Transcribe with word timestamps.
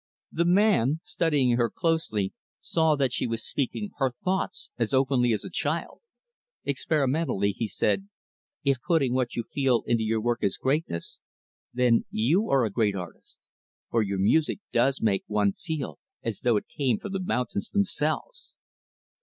The 0.31 0.45
man, 0.45 0.99
studying 1.03 1.57
her 1.57 1.69
closely, 1.69 2.33
saw 2.59 2.95
that 2.95 3.13
she 3.13 3.27
was 3.27 3.45
speaking 3.47 3.91
her 3.97 4.13
thoughts 4.25 4.71
as 4.79 4.95
openly 4.95 5.31
as 5.31 5.45
a 5.45 5.49
child. 5.51 6.01
Experimentally, 6.65 7.51
he 7.51 7.67
said, 7.67 8.09
"If 8.63 8.81
putting 8.81 9.13
what 9.13 9.35
you 9.35 9.43
feel 9.43 9.83
into 9.85 10.01
your 10.01 10.19
work 10.19 10.39
is 10.43 10.57
greatness, 10.57 11.19
then 11.71 12.05
you 12.09 12.49
are 12.49 12.65
a 12.65 12.71
great 12.71 12.95
artist, 12.95 13.37
for 13.91 14.01
your 14.01 14.17
music 14.17 14.57
does 14.71 15.03
make 15.03 15.23
one 15.27 15.53
feel 15.53 15.99
as 16.23 16.39
though 16.39 16.57
it 16.57 16.65
came 16.75 16.97
from 16.97 17.11
the 17.11 17.19
mountains, 17.21 17.69
themselves." 17.69 18.55